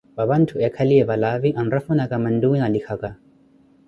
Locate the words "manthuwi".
2.23-2.59